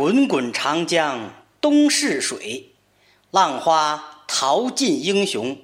[0.00, 1.30] 滚滚长江
[1.60, 2.70] 东逝水，
[3.30, 5.58] 浪花淘尽英雄。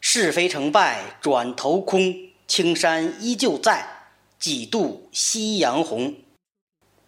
[0.00, 3.86] 是非成败转头空，青山依旧在，
[4.38, 6.14] 几度夕阳红。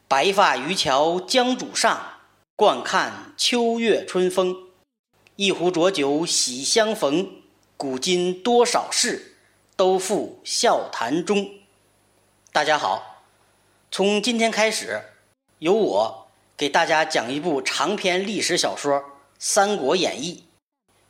[0.06, 2.18] 白发渔樵江渚上，
[2.54, 4.54] 惯看秋月春风。
[5.36, 7.30] 一壶浊酒喜相逢，
[7.78, 9.38] 古今多少事，
[9.74, 11.48] 都付笑谈中。
[12.52, 13.24] 大家好，
[13.90, 15.00] 从今天开始，
[15.58, 16.21] 由我。
[16.56, 18.98] 给大家讲一部长篇历史小说
[19.38, 20.44] 《三国演义》。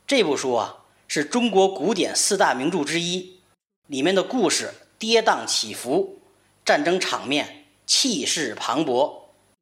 [0.07, 3.39] 这部书啊，是中国古典四大名著之一，
[3.87, 6.19] 里面的故事跌宕起伏，
[6.65, 9.13] 战争场面气势磅礴，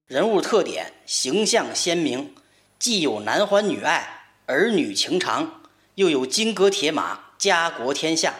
[0.08, 2.36] 人物特点形象鲜明，
[2.78, 5.62] 既有男欢女爱、儿女情长，
[5.96, 8.36] 又有金戈铁马、家国天下。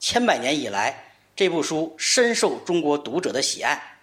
[0.00, 3.98] 千百年以来，这部书深受中国读者的喜爱。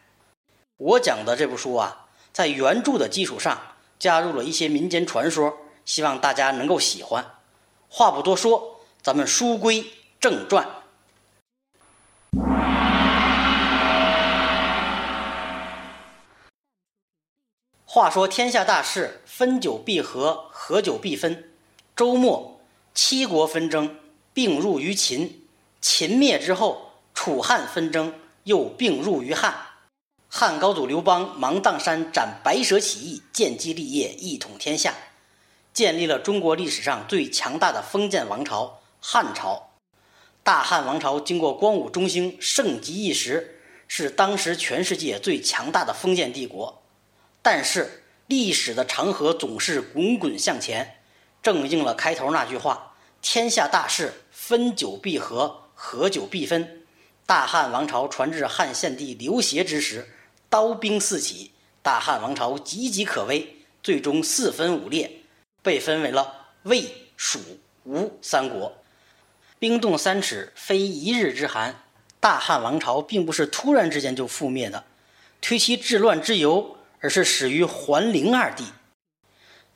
[0.78, 2.06] 我讲的这部书啊。
[2.38, 3.60] 在原著的基础上，
[3.98, 7.26] 加入了一些民间传说，希望大家能够喜欢。
[7.90, 9.84] 话不多说，咱们书归
[10.20, 10.70] 正传。
[17.86, 21.52] 话说天下大势，分久必合，合久必分。
[21.96, 22.62] 周末，
[22.94, 23.98] 七国纷争
[24.32, 25.48] 并入于秦，
[25.82, 29.67] 秦灭之后，楚汉纷争又并入于汉。
[30.40, 34.94] 汉高祖刘邦芒砀山斩白蛇起义，建基立业，一统天下，
[35.74, 39.72] 建立了中国历史上最强大的封建王朝——汉朝。
[40.44, 46.84] 大汉王朝经过光武中兴，盛极一时，是当时全世界最强大的封建帝国。
[47.42, 51.00] 但是历史的长河总是滚滚向前，
[51.42, 56.84] 正应了开头那句话：“天下大势，分久必合，合久必分。”
[57.26, 60.14] 大汉王朝传至汉献帝刘协之时。
[60.50, 65.24] 刀兵四起，大汉王朝岌岌可危，最终四分五裂，
[65.62, 67.40] 被分为了魏、蜀、
[67.84, 68.74] 吴三国。
[69.60, 71.84] 冰冻三尺，非一日之寒。
[72.20, 74.86] 大汉王朝并不是突然之间就覆灭的，
[75.42, 78.64] 推其治乱之由，而是始于桓灵二帝。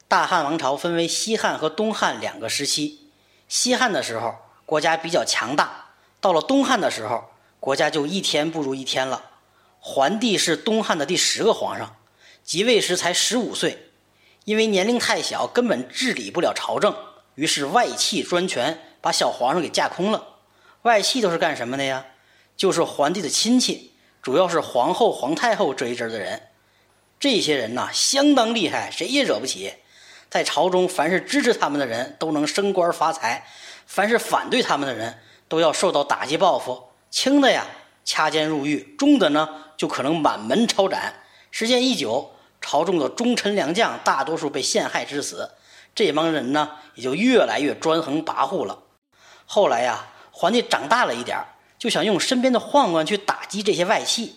[0.08, 3.10] 大汉王朝分为西汉和东汉两个时期。
[3.48, 5.66] 西汉的时候，国家比较强大；
[6.22, 7.26] 到了东汉的时候，
[7.60, 9.31] 国家就一天不如一天了。
[9.84, 11.96] 桓帝是东汉的第十个皇上，
[12.44, 13.88] 即位时才十五岁，
[14.46, 16.96] 因为年龄太小，根本治理不了朝政，
[17.34, 20.24] 于是外戚专权，把小皇上给架空了。
[20.84, 22.06] 外戚都是干什么的呀？
[22.56, 26.50] 就是皇帝的亲戚，主要是皇后、皇太后这一支的人。
[27.20, 29.74] 这些人呐，相当厉害，谁也惹不起。
[30.30, 33.48] 在朝中，凡是支持他们的人都能升官发财，
[33.88, 36.84] 凡是反对他们的人都要受到打击报复。
[37.10, 37.66] 轻的呀。
[38.04, 39.48] 掐尖入狱，重的呢
[39.78, 41.14] 就可能满门抄斩。
[41.52, 45.52] 时间一久，朝中的忠臣良将大多数被陷害致死，
[45.94, 48.80] 这帮人呢也就越来越专横跋扈了。
[49.46, 51.38] 后来呀，皇帝长大了一点，
[51.78, 54.36] 就想用身边的宦官去打击这些外戚。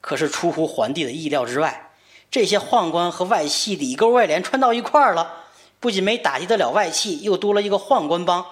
[0.00, 1.90] 可是出乎皇帝的意料之外，
[2.30, 5.44] 这些宦官和外戚里勾外连串到一块儿了，
[5.80, 8.44] 不仅没打击得了外戚，又多了一个宦官帮。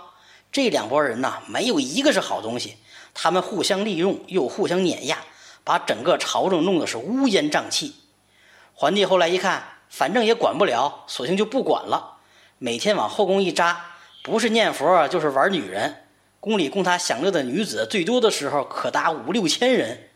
[0.50, 2.76] 这两拨人呐，没有一个是好东西。
[3.14, 5.18] 他们互相利用，又互相碾压，
[5.64, 7.94] 把整个朝政弄得是乌烟瘴气。
[8.74, 12.18] 皇帝后来一看，反正也管不了，索性就不管了。
[12.58, 13.84] 每天往后宫一扎，
[14.22, 16.04] 不是念佛就是玩女人。
[16.40, 20.08] 宫里供他享乐的女子，最多的时候可达五六千人。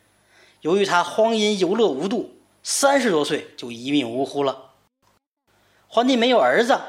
[0.63, 4.73] 由于他荒淫游乐无度，三十多岁就一命呜呼了。
[5.87, 6.81] 皇帝没有儿子，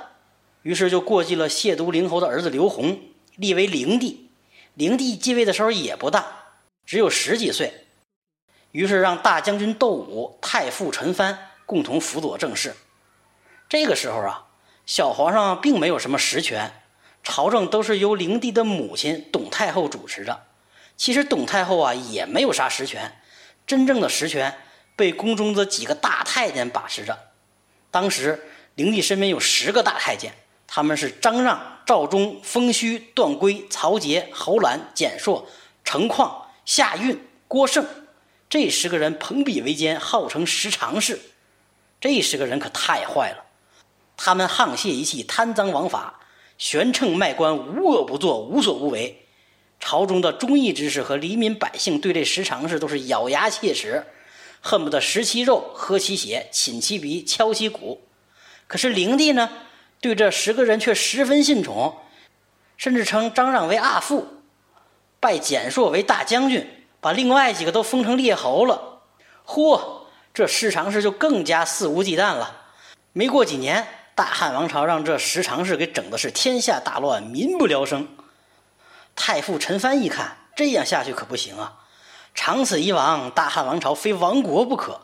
[0.63, 3.00] 于是就过继了亵渎灵侯的儿子刘宏，
[3.35, 4.26] 立为灵帝。
[4.77, 6.23] 灵帝继位的时候也不大，
[6.85, 7.73] 只有十几岁，
[8.71, 12.75] 于是让大将军窦武、太傅陈蕃共同辅佐政事。
[13.67, 14.45] 这个时候啊，
[14.85, 16.71] 小皇上并没有什么实权，
[17.23, 20.45] 朝政都是由灵帝的母亲董太后主持着。
[20.95, 23.19] 其实董太后啊也没有啥实权，
[23.65, 24.53] 真正的实权
[24.95, 27.17] 被宫中的几个大太监把持着。
[27.89, 30.31] 当时灵帝身边有十个大太监。
[30.67, 35.47] 他们是张让、赵忠、封谞、段珪、曹节、侯览、简硕、
[35.85, 37.17] 程况、夏运、
[37.47, 37.85] 郭盛，
[38.49, 41.19] 这十个人朋比为奸，号称十常侍。
[41.99, 43.43] 这十个人可太坏了，
[44.17, 46.19] 他们沆瀣一气，贪赃枉法，
[46.57, 49.25] 悬秤卖官，无恶不作，无所不为。
[49.79, 54.03] 朝中的忠义之士和黎民百姓对这十常侍都是咬牙切齿，
[54.59, 58.01] 恨不得食其肉，喝其血，寝其鼻，敲其骨。
[58.67, 59.49] 可是灵帝呢？
[59.99, 61.97] 对这十个人却十分信宠，
[62.77, 64.27] 甚至称张让为阿父，
[65.19, 69.01] 拜简硕为大将军，把另外几个都封成列侯了。
[69.45, 69.81] 嚯，
[70.33, 72.65] 这十常侍就更加肆无忌惮了。
[73.13, 78.07] 没过几年，大汉王朝让这十常侍给整的是天下大乱，民不聊生。
[79.15, 81.73] 太傅陈蕃一看，这样下去可不行啊！
[82.35, 85.01] 长此以往，大汉王朝非亡国不可。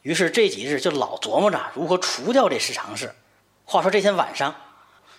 [0.00, 3.14] 于是这几日就老琢磨着如何除掉这十常侍。
[3.64, 4.54] 话说这天晚上，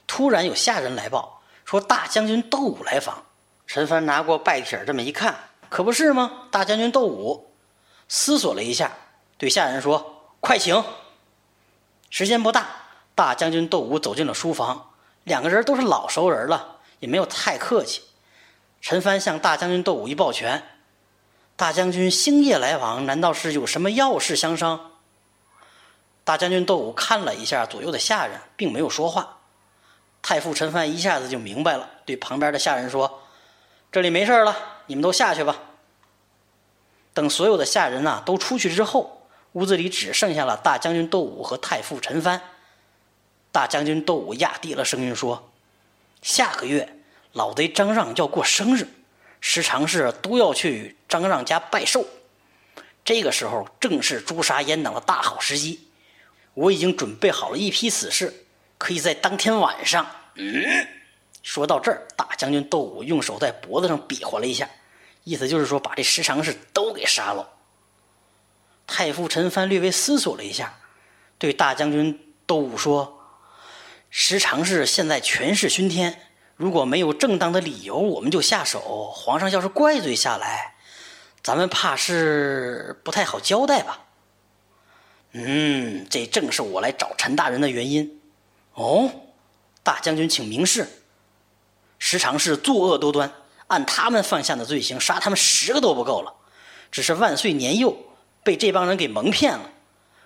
[0.06, 3.24] 突然有下人来报说大将军窦武来访。
[3.66, 5.36] 陈蕃拿过拜帖这么一看，
[5.70, 6.48] 可不是吗？
[6.52, 7.54] 大将军窦武
[8.08, 8.92] 思索了一下，
[9.38, 10.84] 对下人说：“快请。”
[12.12, 12.68] 时间不大，
[13.16, 14.92] 大将军窦武走进了书房。
[15.24, 18.04] 两个人都是老熟人了，也没有太客气。
[18.82, 20.62] 陈帆向大将军窦武一抱拳
[21.56, 24.92] ：“大将军星夜来往，难道是有什么要事相商？”
[26.24, 29.40] 大将军窦武看了一下左右的下人，并没有说话。
[30.22, 33.22] 太傅陈蕃一下子就明白了，对旁边的下人说
[33.92, 34.56] ：“这里没事了，
[34.88, 35.60] 你们都下去吧。”
[37.14, 39.20] 等所有的下人呐都出去之后。
[39.54, 42.42] 屋子里只剩下了大将军窦武和太傅陈蕃。
[43.52, 45.52] 大将军窦武压低了声音说
[46.24, 46.98] ：“下个月
[47.34, 48.88] 老贼张让要过生日，
[49.40, 52.04] 时常是都要去张让家拜寿。
[53.06, 55.88] 这个时候正是诛杀阉党的大好时机。
[56.54, 58.46] 我已经准备好了一批死士，
[58.78, 60.06] 可以在当天晚上。”
[60.36, 60.88] 嗯，
[61.42, 64.70] 说到这儿，大将军窦武用手在脖子上比划了一下，
[65.24, 67.50] 意思就是说把这十常侍都给杀了。
[68.88, 70.74] 太傅陈蕃略微思索了一下，
[71.38, 73.20] 对大将军窦武说
[74.10, 76.20] ：“十常侍现在权势熏天，
[76.56, 79.12] 如果没有正当的理由，我们就下手。
[79.12, 80.76] 皇上要是怪罪下来，
[81.42, 84.00] 咱们怕是不太好交代吧？”
[85.34, 88.20] 嗯，这正是我来找陈大人的原因。
[88.74, 89.12] 哦，
[89.84, 90.88] 大将军请明示。
[92.00, 93.32] 时常是作恶多端，
[93.68, 96.34] 按他们犯下的罪行，杀他们十个都不够了。
[96.92, 97.96] 只是万岁年幼。
[98.46, 99.70] 被这帮人给蒙骗了，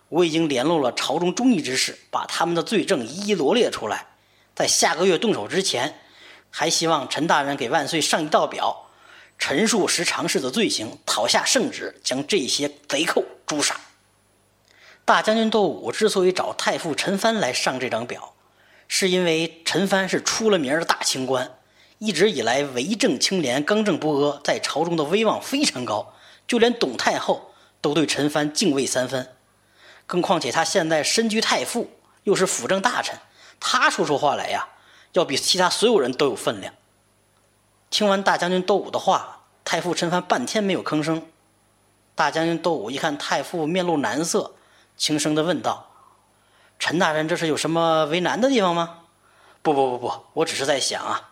[0.09, 4.07] 我已经联络了朝中忠义之士，把他们的罪证一一罗列出来，
[4.55, 5.99] 在下个月动手之前，
[6.49, 8.89] 还希望陈大人给万岁上一道表，
[9.37, 13.79] 陈述时常氏的罪行，讨下圣旨，将这些贼寇诛杀。
[15.07, 18.33] 大将军窦武之所以找太傅陈蕃来上这张表，
[18.89, 21.49] 是因为陈蕃是出了名的大清官，
[21.97, 26.13] 一直以来为政清廉、刚正不阿，在朝中的威望非常高，
[26.45, 27.53] 就连董太后。
[27.79, 29.29] 都对陈蕃敬畏三分，
[30.07, 31.91] 更况且他现在身居太傅，
[32.23, 33.17] 又是辅政大臣，
[33.61, 34.67] 他说出话来呀，
[35.13, 36.73] 要比其他所有人都有分量。
[37.91, 41.23] 听完大将军窦武的话，太傅陈蕃半天没有吭声。
[42.15, 44.55] 大将军窦武一看太傅面露难色，
[44.97, 45.91] 轻声的问道
[46.79, 49.01] ：“陈大人，这是有什么为难的地方吗
[49.61, 51.29] ？”“不不不不，我只是在想啊，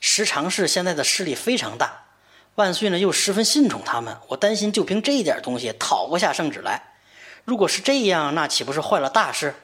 [0.00, 2.04] 十常氏现在的势力非常大。”
[2.56, 6.94] 万岁呢又十分信宠他们，我担心就凭这一点东西讨不下圣旨来。
[7.44, 9.54] 如果是这样，那岂不是坏了大事？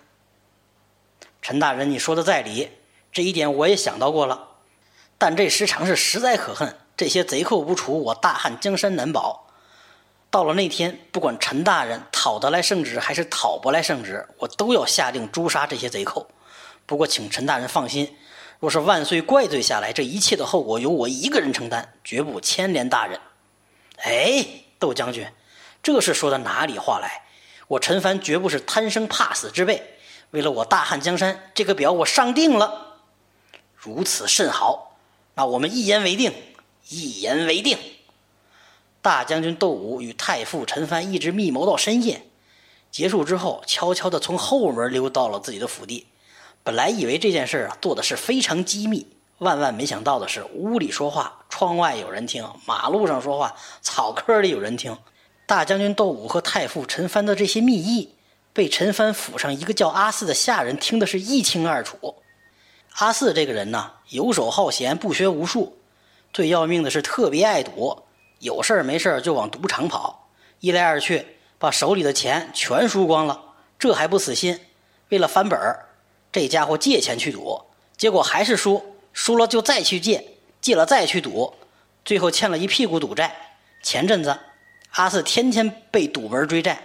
[1.43, 2.71] 陈大人，你说的在理，
[3.13, 4.49] 这一点我也想到过了。
[5.19, 9.48] 但这时常是实在可恨，这些贼寇不除，我大汉江山难保。
[10.31, 16.31] 到了那天，不管陈大人讨得来圣旨还是讨不来圣旨，我都要下令诛杀这些贼寇。
[16.85, 18.17] 不过，请陈大人放心。
[18.61, 23.21] 若是万岁怪罪下来，这一切的后果由我一个人承担，绝不牵连大人。
[23.99, 24.45] 哎，
[24.79, 25.27] 窦将军，
[25.83, 27.23] 这是说的哪里话来？
[27.69, 29.99] 我陈凡绝不是贪生怕死之辈。
[30.31, 32.99] 为了我大汉江山，这个表我上定了。
[33.75, 34.99] 如此甚好，
[35.35, 36.35] 那我们一言为定，
[36.89, 37.79] 一言为定。
[39.01, 42.23] 大将军窦武与太傅陈蕃一直密谋到深夜，
[42.91, 46.07] 结束之后，悄悄地从后门溜到了自己的府邸。
[46.65, 49.07] 本来以为这件事啊做的是非常机密，
[49.39, 54.99] 万万没想到的是，屋里说话，窗外有人听；马路上说话，草坑里有人听。
[55.47, 58.13] 大将军窦武和太傅陈蕃的这些密议，
[58.53, 62.17] 被陈蕃府上一个叫阿四的下人听的是一清二楚。
[62.97, 65.79] 阿四这个人呢，游手好闲，不学无术，
[66.33, 68.03] 最要命的是特别爱赌，
[68.41, 70.29] 有事儿没事儿就往赌场跑，
[70.61, 71.27] 一来二去，
[71.59, 73.43] 把手里的钱全输光了。
[73.79, 74.61] 这还不死心，
[75.09, 75.87] 为了翻本儿。
[76.31, 77.61] 这家伙借钱去赌，
[77.97, 80.25] 结果还是输，输了就再去借，
[80.61, 81.55] 借了再去赌，
[82.05, 83.35] 最后欠了一屁股赌债。
[83.83, 84.39] 前阵子，
[84.91, 86.79] 阿四天天被赌门追债，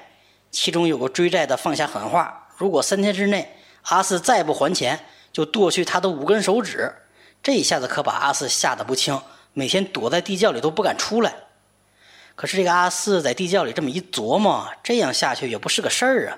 [0.49, 4.99] 其中有个追债的放下狠话：如果三天之内阿四再不还钱，
[5.31, 6.93] 就剁去他的五根手指。
[7.41, 11.33] 这一下子可把阿四吓得不轻，每天躲在地窖里都不敢出来。
[12.35, 16.37] 可是这个阿四在地窖里这么一琢磨，这样下去也不是个事儿啊。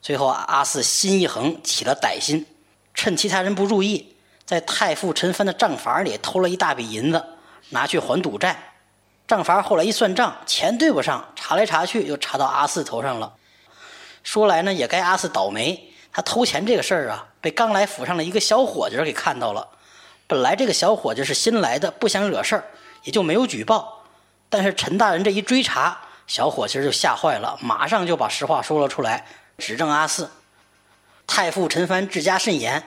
[0.00, 2.46] 最后，阿四心一横，起了歹心，
[2.94, 4.14] 趁其他人不注意，
[4.44, 7.24] 在太傅陈蕃的账房里偷了一大笔银子，
[7.70, 8.74] 拿去还赌债。
[9.26, 13.34] 账房后来一算账，钱对不上，查来查去又查到阿四头上了。
[14.22, 15.92] 说来呢，也该阿四倒霉。
[16.12, 19.68] 他偷钱这个事儿啊，被刚来府上的一个小伙计给看到了。
[20.26, 22.64] 本来这个小伙计是新来的，不想惹事儿，
[23.02, 23.95] 也就没有举报。
[24.48, 29.26] 但是陈大人这一追查，小伙计就吓坏了，马上就把实话说了出来，
[29.58, 30.30] 指证阿四。
[31.26, 32.82] 太傅陈蕃治家甚严，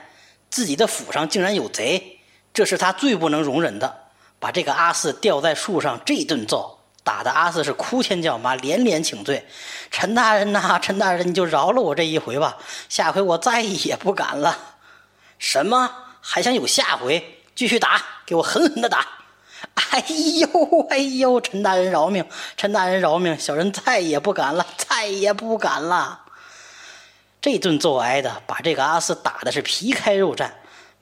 [0.48, 2.20] 自己的府上竟然有贼，
[2.54, 4.04] 这是他最不能容忍的。
[4.38, 9.46] 把这个阿四吊在树上，这顿揍，打的阿四是哭天叫骂，连连请罪。
[9.90, 12.56] 陈大人呐，陈大人，你就饶了我这一回吧，
[12.88, 14.58] 下回我再也不敢了。
[15.38, 15.90] 什么？
[16.22, 17.42] 还想有下回？
[17.54, 19.06] 继续打，给我狠狠的打！
[19.74, 22.24] 哎呦，哎呦，陈大人饶命，
[22.56, 26.20] 陈大人饶命，小人再也不敢了，再也不敢了。
[27.40, 30.50] 这顿揍挨的，把这个阿四打的是皮开肉绽。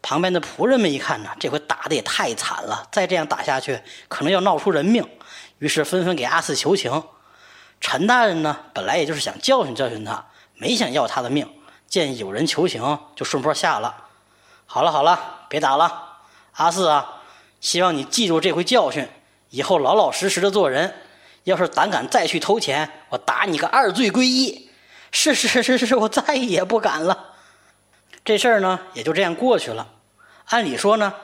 [0.01, 5.05] 旁边的仆人们一看呢，这回打的也太惨了，再这样打下去，可能要闹出人命。
[5.59, 7.03] 于是纷纷给阿四求情。
[7.81, 11.49] 陈大人呢，本来也就是想教训教训他，没想要他的命。
[11.89, 14.05] 见有人求情，就顺坡下了。
[14.67, 16.19] 好了好了，别打了，
[16.53, 17.18] 阿四啊，
[17.61, 19.09] 希望你记住这回教训，
[19.51, 20.95] 以后老老实实的做人。
[21.45, 24.71] 要是胆敢再去偷钱，我打你个二罪归一。
[25.11, 27.37] 是是是是是，我再也不敢了。
[28.23, 29.89] 这事儿呢，也就这样过去了。
[30.47, 31.15] 按理说呢，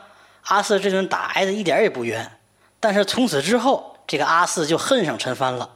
[0.45, 2.39] 阿四这顿打挨的一点也不冤。
[2.81, 5.69] 但是从此之后，这个阿四就恨上陈帆了，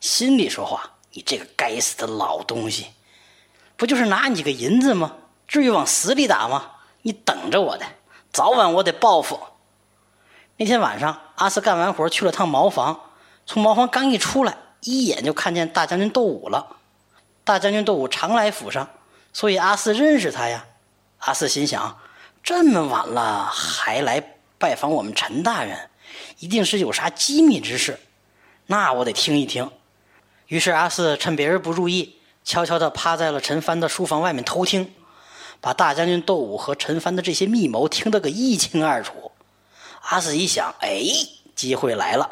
[0.00, 2.86] 心里说话：“你这个该死的老东西，
[3.76, 5.16] 不就是拿你个银子吗？
[5.48, 6.70] 至于往死里打吗？
[7.02, 7.84] 你等着我的，
[8.32, 9.40] 早晚我得报复。”
[10.58, 12.98] 那天晚上，阿四干完活去了趟茅房，
[13.44, 16.78] 从茅房刚一出来，一眼就看见大将军窦武了。
[17.44, 18.88] 大将军窦武常来府上，
[19.34, 20.64] 所以阿四认识他呀。
[21.18, 21.98] 阿四心想：
[22.42, 24.22] 这么晚了还来
[24.56, 25.90] 拜访我们陈大人，
[26.38, 28.00] 一定是有啥机密之事。
[28.64, 29.70] 那我得听一听。
[30.46, 34.90] 于是阿四趁别人不注意，悄悄地趴在了陈蕃的书房外面偷听，
[35.60, 39.25] 把大将军窦武和陈蕃的这些密谋听得个一清二楚。
[40.08, 41.02] 阿四一想：哎，
[41.56, 42.30] 机会来了！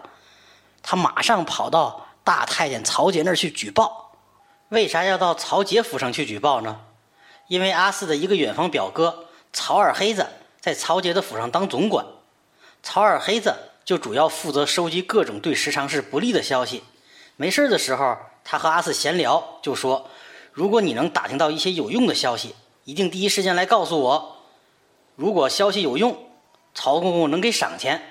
[0.80, 4.12] 他马上跑到大太监曹杰那儿去举报。
[4.68, 6.80] 为啥要到曹杰府上去举报呢？
[7.48, 10.26] 因为阿四的一个远房表哥曹二黑子
[10.60, 12.06] 在曹杰的府上当总管，
[12.80, 13.52] 曹二黑子
[13.84, 16.84] 就主要负责收集各种对时常侍不利的消息。
[17.34, 20.08] 没事的时候，他和阿四闲聊，就说
[20.52, 22.54] ：“如果你能打听到一些有用的消息，
[22.84, 24.36] 一定第一时间来告诉我。
[25.16, 26.16] 如果消息有用，
[26.74, 28.02] 曹公公能给赏钱。”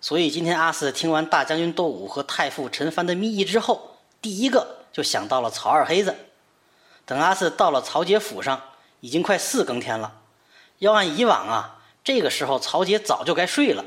[0.00, 6.14] 所以今天阿四听完大将军窦武和太傅陈蕃的密议之后，第一个就想到了曹二黑子。
[7.04, 8.62] 等阿四到了曹杰府上，
[9.00, 10.20] 已经快四更天了。
[10.78, 13.84] 要按以往啊，这个时候曹杰早就该睡了。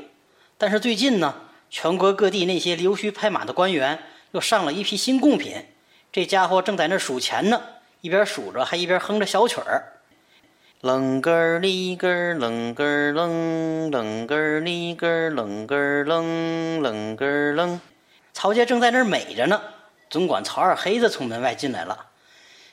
[0.58, 1.34] 但是最近呢，
[1.70, 3.98] 全国各地那些溜须拍马的官员
[4.32, 5.66] 又上了一批新贡品，
[6.12, 7.62] 这家伙正在那数钱呢，
[8.02, 10.01] 一边数着还一边哼着小曲儿：
[10.82, 17.80] 楞根儿里根儿楞根儿楞，楞根儿里根儿楞根儿楞，楞根儿楞。
[18.32, 19.62] 曹杰正在那儿美着呢，
[20.10, 22.06] 总管曹二黑子从门外进来了。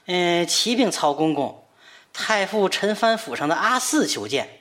[0.08, 1.63] 嗯，启禀曹公公，
[2.12, 4.60] 太傅陈蕃府上的阿四求见，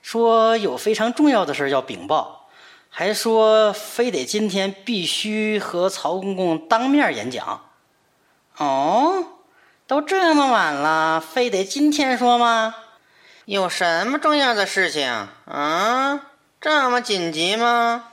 [0.00, 2.48] 说有非常重要的事要禀报，
[2.90, 7.60] 还说非得今天必须和曹公公当面演讲。
[8.58, 9.24] 哦，
[9.88, 12.74] 都这么晚了，非得今天说吗？
[13.46, 15.08] 有什么重要的事情
[15.46, 16.26] 啊？
[16.60, 18.04] 这么紧急吗？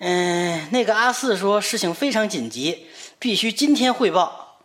[0.00, 2.86] 嗯，那个阿四说事情非常紧急，
[3.18, 4.60] 必须今天汇报。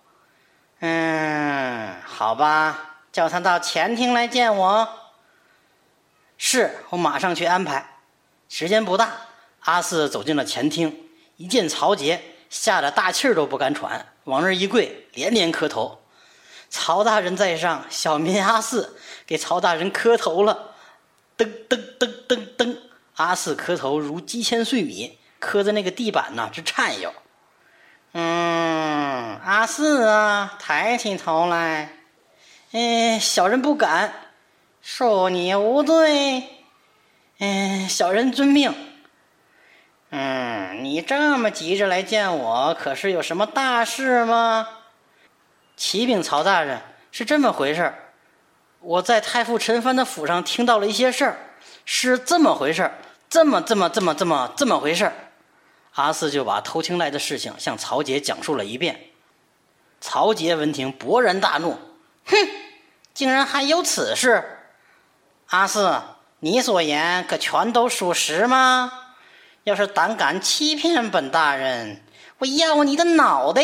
[0.81, 4.89] 嗯，好吧，叫他到前厅来见我。
[6.37, 8.01] 是我马上去安排。
[8.49, 9.09] 时间不大，
[9.61, 10.93] 阿四走进了前厅，
[11.37, 15.97] 一见曹杰，吓得大气儿都不敢喘，往那儿一跪，连连磕头。
[16.69, 18.95] 曹大人在上，小民阿四
[19.25, 20.75] 给曹大人磕头了。
[21.37, 22.77] 噔噔噔噔噔，
[23.15, 27.13] 阿四磕头如鸡千碎米，磕的那个地板呐直颤悠。
[28.11, 31.91] 嗯，阿四啊，抬起头来。
[32.71, 34.13] 嗯，小人不敢，
[34.85, 36.43] 恕你无罪。
[37.39, 38.73] 嗯，小人遵命。
[40.11, 44.67] 嗯，你这么急着来见我，可是有什么大事吗？
[45.79, 47.97] 启禀曹大人，是这么回事儿。
[48.81, 51.37] 我在太傅陈蕃的府上听到了一些事儿，
[51.85, 52.91] 是这么回事儿，
[53.29, 55.13] 这么这么这么这么这么回事儿。
[55.93, 58.99] 阿四就把偷听来的事情向曹杰讲述了一遍。
[60.01, 61.77] 曹杰闻听，勃然大怒
[62.27, 62.35] ：“哼，
[63.13, 64.43] 竟然还有此事！
[65.47, 66.01] 阿四，
[66.39, 68.91] 你所言可全都属实吗？
[69.63, 72.03] 要是胆敢欺骗本大人，
[72.39, 73.63] 我要你的脑袋！”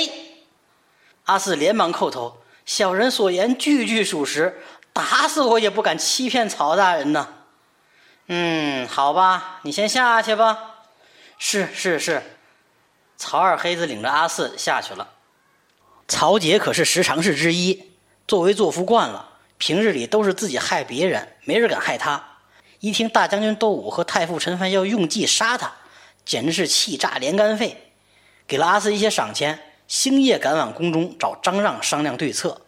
[1.26, 4.62] 阿四连忙叩头：“小人所言句句属实，
[4.94, 7.28] 打死我也不敢欺骗曹大人呐。
[8.28, 10.58] 嗯，好吧，你先下去吧。
[11.38, 12.22] 是是是，
[13.18, 15.10] 曹二黑子领着阿四下去了。
[16.08, 17.92] 曹杰可是十常侍之一，
[18.28, 22.24] 作为作福惯了，平日里都是自己害别人，没人敢害他。
[22.80, 25.74] 一听大将军窦武和太傅陈蕃要用计杀他，
[26.24, 27.92] 简直是气炸连肝肺，
[28.46, 32.62] 给了阿四一些赏钱，星夜赶往宫中找张让商量对策。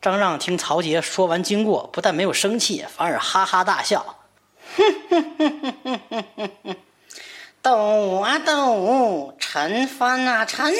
[0.00, 4.16] 张让听曹杰说完经过，不但没有生气，反而哈哈大笑。
[4.76, 6.76] 哼哼哼哼哼哼哼哼！
[7.62, 10.78] 窦武啊斗，陈蕃啊陈蕃，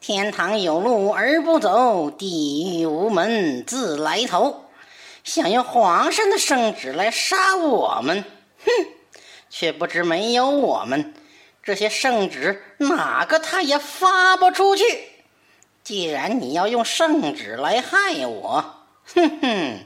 [0.00, 4.64] 天堂有路而不走，地狱无门自来投。
[5.22, 8.24] 想用皇上的圣旨来杀我们，
[8.64, 8.70] 哼！
[9.50, 11.12] 却不知没有我们，
[11.70, 14.84] 这些圣旨哪个他也发不出去。
[15.84, 18.74] 既然你要用圣旨来害我，
[19.14, 19.78] 哼哼，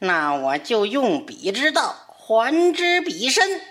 [0.00, 1.96] 那我就用笔之道。
[2.06, 3.62] 还之彼身。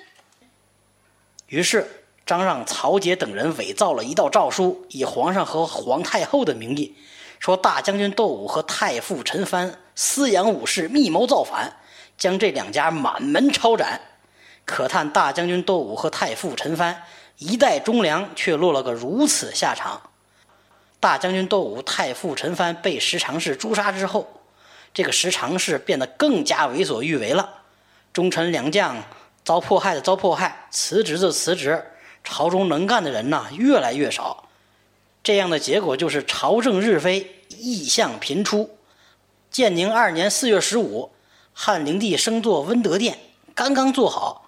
[1.46, 6.96] 于是张让、曹节等人伪造了一道诏书，以皇上和皇太后的名义，
[7.38, 11.78] 说大将军窦武和太傅陈蕃私养武士，密谋造反，
[12.18, 14.02] 将这两家满门抄斩。
[14.66, 16.96] 可叹大将军窦武和太傅陈蕃
[17.38, 20.02] 一代忠良，却落了个如此下场。
[21.00, 24.28] 大将军窦武、太傅陈蕃被十常侍诛杀之后，
[24.94, 27.50] 这个十常侍变得更加为所欲为了。
[28.14, 29.04] 忠臣良将
[29.44, 31.84] 遭迫害的遭迫害，辞职的辞职，
[32.24, 34.48] 朝中能干的人呐越来越少，
[35.24, 38.78] 这样的结果就是朝政日非，异象频出。
[39.50, 41.12] 建宁二年四月十五，
[41.54, 43.18] 汉灵帝升座温德殿，
[43.56, 44.41] 刚刚坐好，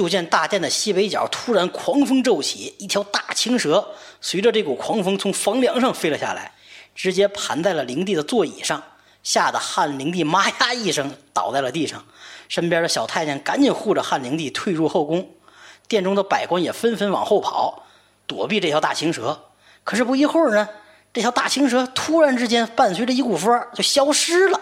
[0.00, 3.86] 就见大殿的西北角突然狂风骤起，一条大青蛇
[4.18, 6.54] 随着这股狂风从房梁上飞了下来，
[6.94, 8.82] 直接盘在了灵帝的座椅上，
[9.22, 12.02] 吓得汉灵帝“妈呀”一声倒在了地上。
[12.48, 15.28] 身边的小太监赶紧护着汉灵帝退入后宫，
[15.86, 17.82] 殿中的百官也纷纷往后跑，
[18.26, 19.38] 躲避这条大青蛇。
[19.84, 20.66] 可是不一会儿呢，
[21.12, 24.58] 这条大青蛇突然之间伴随着一股风就消失了。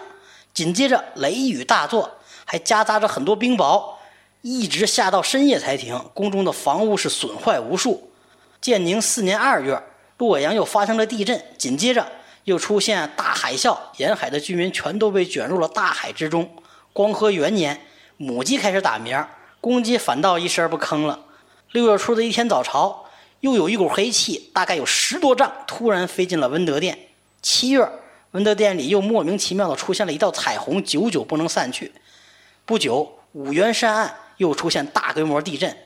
[0.53, 3.95] 紧接着雷雨大作，还夹杂着很多冰雹，
[4.43, 6.01] 一直下到深夜才停。
[6.15, 8.11] 宫中的房屋是损坏无数。
[8.61, 9.83] 建宁四年二月，
[10.17, 12.07] 洛阳又发生了地震，紧接着
[12.45, 16.51] 又出现大海啸，沿海的居民全都被卷入了大海之中。
[16.93, 17.81] 光和元年，
[18.17, 19.25] 母鸡开始打鸣，
[19.61, 21.21] 公鸡反倒一声不吭了。
[21.71, 23.05] 六月初的一天早朝，
[23.41, 26.99] 又有一股黑气，大概有十多丈，突然飞进了温德殿。
[27.41, 27.89] 七月，
[28.33, 31.93] 温德殿里又莫名其妙的出现了一道彩虹，久久不能散去。
[32.65, 35.77] 不久，五原山岸又出现大规模地震。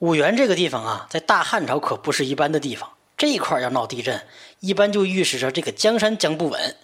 [0.00, 4.26] 五原这个地方啊，在大汉朝可不是一般的地方，这一块要闹地震，
[4.60, 6.76] 一般就预示着这个江山将不稳。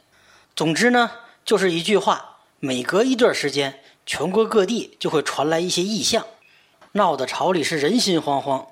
[0.56, 1.10] 总之呢，
[1.44, 2.30] 就是一句话。
[2.60, 6.24] 每隔一段时间，全国各地就会传来一些异象，
[6.92, 8.66] 闹得朝里是人心惶惶。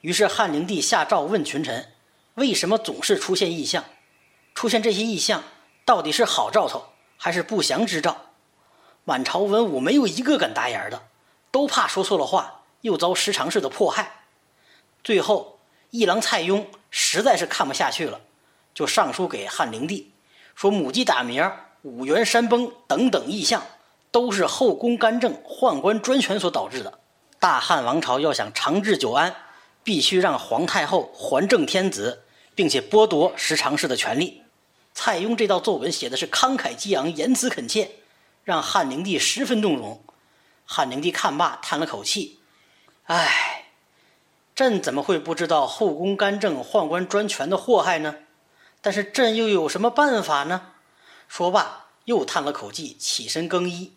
[0.00, 1.88] 于是汉灵帝下诏问群臣：
[2.34, 3.84] 为什么总是出现异象？
[4.54, 5.42] 出现这些异象，
[5.84, 6.84] 到底是好兆头
[7.16, 8.16] 还是不祥之兆？
[9.04, 11.02] 满朝文武没有一个敢答言的，
[11.56, 14.24] 都怕说错了话，又遭十常侍的迫害。
[15.02, 18.20] 最后，一郎蔡邕实在是看不下去了，
[18.74, 20.12] 就上书给汉灵帝，
[20.54, 21.50] 说母鸡打鸣。
[21.80, 23.62] 五原山崩等等异象，
[24.10, 26.98] 都是后宫干政、宦官专权所导致的。
[27.38, 29.34] 大汉王朝要想长治久安，
[29.82, 34.42] 必须让皇太后还政天子，并且剥夺十常侍的权利。
[34.92, 37.92] 蔡邕这道奏文写的是慷慨激昂、言辞恳切，
[38.44, 40.02] 让汉灵帝十分动容。
[40.66, 42.40] 汉灵帝看罢，叹了口气
[43.06, 43.70] ：“唉，
[44.54, 48.16] 朕怎么会不知道后宫干政、宦官专权的祸害呢？
[48.82, 50.72] 但是朕又有什么办法呢？”
[51.28, 53.94] 说罢，又叹了口气，起身更衣。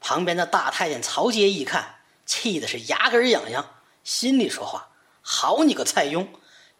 [0.00, 6.28] 旁边的大太监曹杰一看，气的是牙根痒痒，心里说话：“好你个蔡邕，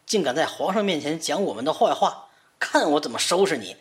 [0.05, 3.75] 竟敢在皇上面前讲我们的坏话，看我怎么收拾你！”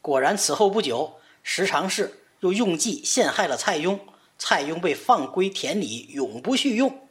[0.00, 4.00] 果然，此后不久，十常侍又用计陷害了蔡邕，
[4.40, 7.06] 蔡邕被放归田里，永不叙用。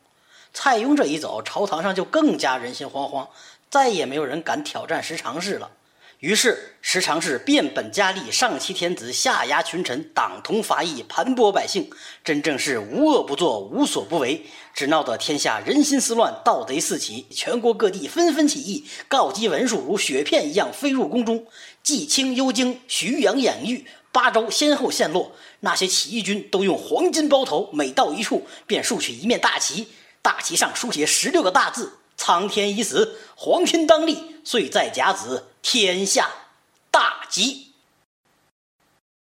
[0.51, 3.27] 蔡邕这一走，朝堂上就更加人心惶惶，
[3.69, 5.69] 再也没有人敢挑战十常侍了。
[6.17, 11.89] 于是，时常是变本加厉，上欺天子，下压群臣，党同伐异，盘剥百姓，
[12.25, 21.45] 真正是无恶不作，无所不为，只闹得天下人心思乱，盗贼四起，全国各地纷纷起义，告急文书如雪片一样飞入宫中。
[21.83, 25.31] 冀青、幽京、徐阳、兖豫八州先后陷落，
[25.61, 29.87] 那些起义军都用黄金包头，每到一处便竖起一面大旗，
[30.21, 36.29] 大旗上书写十六个大字：“苍天已死，黄天当立，岁在甲子。”天下
[36.89, 37.68] 大吉。